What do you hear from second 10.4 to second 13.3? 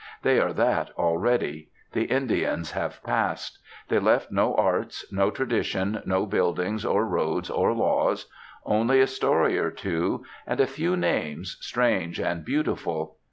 and a few names, strange and beautiful.